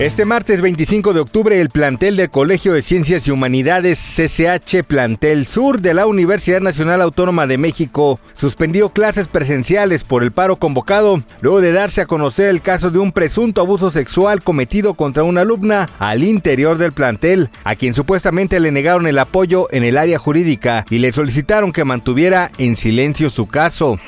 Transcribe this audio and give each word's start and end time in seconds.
Este 0.00 0.24
martes 0.24 0.60
25 0.60 1.12
de 1.12 1.20
octubre, 1.20 1.60
el 1.60 1.70
plantel 1.70 2.16
del 2.16 2.28
Colegio 2.28 2.72
de 2.72 2.82
Ciencias 2.82 3.28
y 3.28 3.30
Humanidades 3.30 4.00
CCH 4.00 4.82
Plantel 4.84 5.46
Sur 5.46 5.80
de 5.82 5.94
la 5.94 6.06
Universidad 6.06 6.60
Nacional 6.60 7.00
Autónoma 7.00 7.46
de 7.46 7.58
México 7.58 8.18
suspendió 8.32 8.88
clases 8.88 9.28
presenciales 9.28 10.02
por 10.02 10.24
el 10.24 10.32
paro 10.32 10.56
convocado 10.56 11.22
luego 11.40 11.60
de 11.60 11.70
darse 11.70 12.00
a 12.00 12.06
conocer 12.06 12.48
el 12.48 12.60
caso 12.60 12.90
de 12.90 12.98
un 12.98 13.12
presunto 13.12 13.60
abuso 13.60 13.88
sexual 13.88 14.42
cometido 14.42 14.94
contra 14.94 15.22
una 15.22 15.42
alumna 15.42 15.88
al 16.00 16.24
interior 16.24 16.76
del 16.76 16.90
plantel, 16.90 17.48
a 17.62 17.76
quien 17.76 17.94
supuestamente 17.94 18.58
le 18.58 18.72
negaron 18.72 19.06
el 19.06 19.20
apoyo 19.20 19.68
en 19.70 19.84
el 19.84 19.96
área 19.96 20.18
jurídica 20.18 20.84
y 20.90 20.98
le 20.98 21.12
solicitaron 21.12 21.70
que 21.70 21.84
mantuviera 21.84 22.50
en 22.58 22.76
silencio 22.76 23.30
su 23.30 23.46
caso. 23.46 24.00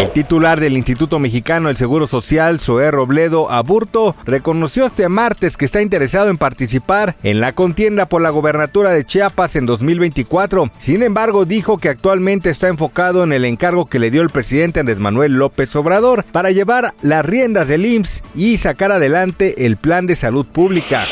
El 0.00 0.10
titular 0.10 0.60
del 0.60 0.76
Instituto 0.76 1.18
Mexicano 1.18 1.68
del 1.68 1.76
Seguro 1.76 2.06
Social, 2.06 2.60
Zoé 2.60 2.90
Robledo 2.90 3.50
Aburto, 3.50 4.14
reconoció 4.24 4.84
este 4.92 5.08
martes 5.08 5.56
que 5.56 5.64
está 5.64 5.80
interesado 5.80 6.28
en 6.28 6.36
participar 6.36 7.16
en 7.22 7.40
la 7.40 7.52
contienda 7.52 8.04
por 8.04 8.20
la 8.20 8.28
gobernatura 8.28 8.92
de 8.92 9.06
Chiapas 9.06 9.56
en 9.56 9.64
2024. 9.64 10.70
Sin 10.78 11.02
embargo, 11.02 11.46
dijo 11.46 11.78
que 11.78 11.88
actualmente 11.88 12.50
está 12.50 12.68
enfocado 12.68 13.24
en 13.24 13.32
el 13.32 13.46
encargo 13.46 13.86
que 13.86 13.98
le 13.98 14.10
dio 14.10 14.20
el 14.20 14.28
presidente 14.28 14.80
Andrés 14.80 14.98
Manuel 14.98 15.32
López 15.32 15.74
Obrador 15.76 16.26
para 16.30 16.50
llevar 16.50 16.92
las 17.00 17.24
riendas 17.24 17.68
del 17.68 17.86
IMSS 17.86 18.22
y 18.34 18.58
sacar 18.58 18.92
adelante 18.92 19.64
el 19.64 19.78
plan 19.78 20.06
de 20.06 20.14
salud 20.14 20.44
pública. 20.44 21.06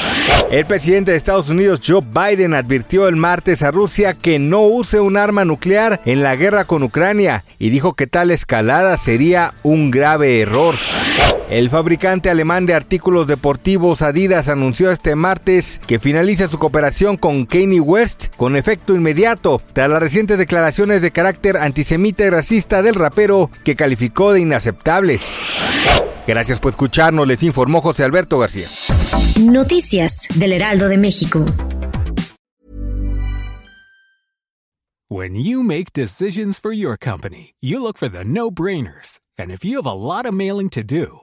El 0.50 0.66
presidente 0.66 1.12
de 1.12 1.16
Estados 1.16 1.48
Unidos, 1.48 1.80
Joe 1.82 2.02
Biden, 2.02 2.52
advirtió 2.52 3.08
el 3.08 3.16
martes 3.16 3.62
a 3.62 3.70
Rusia 3.70 4.12
que 4.12 4.38
no 4.38 4.60
use 4.60 5.00
un 5.00 5.16
arma 5.16 5.46
nuclear 5.46 6.02
en 6.04 6.22
la 6.22 6.36
guerra 6.36 6.66
con 6.66 6.82
Ucrania 6.82 7.44
y 7.58 7.70
dijo 7.70 7.94
que 7.94 8.06
tal 8.06 8.30
escalada 8.30 8.98
sería 8.98 9.54
un 9.62 9.90
grave 9.90 10.40
error. 10.40 10.74
El 11.50 11.68
fabricante 11.68 12.30
alemán 12.30 12.64
de 12.64 12.74
artículos 12.74 13.26
deportivos 13.26 13.69
Adidas 13.76 14.48
anunció 14.48 14.90
este 14.90 15.14
martes 15.14 15.80
que 15.86 15.98
finaliza 15.98 16.48
su 16.48 16.58
cooperación 16.58 17.16
con 17.16 17.46
Kanye 17.46 17.80
West 17.80 18.26
con 18.36 18.56
efecto 18.56 18.94
inmediato, 18.94 19.60
tras 19.72 19.88
las 19.90 20.00
recientes 20.00 20.38
declaraciones 20.38 21.02
de 21.02 21.10
carácter 21.10 21.56
antisemita 21.56 22.24
y 22.24 22.30
racista 22.30 22.82
del 22.82 22.94
rapero 22.94 23.50
que 23.64 23.76
calificó 23.76 24.32
de 24.32 24.40
inaceptables. 24.40 25.20
Gracias 26.26 26.60
por 26.60 26.70
escucharnos, 26.70 27.26
les 27.26 27.42
informó 27.42 27.80
José 27.80 28.04
Alberto 28.04 28.38
García. 28.38 28.66
Noticias 29.40 30.28
del 30.34 30.52
Heraldo 30.52 30.88
de 30.88 30.98
México. 30.98 31.44
When 35.08 35.34
you 35.34 35.64
make 35.64 35.92
decisions 35.92 36.60
for 36.60 36.72
your 36.72 36.96
company, 36.96 37.54
you 37.60 37.82
look 37.82 37.98
for 37.98 38.08
the 38.08 38.24
no-brainers. 38.24 39.18
And 39.36 39.50
if 39.50 39.64
you 39.64 39.76
have 39.82 39.86
a 39.86 39.92
lot 39.92 40.24
of 40.24 40.34
mailing 40.34 40.68
to 40.70 40.84
do, 40.84 41.22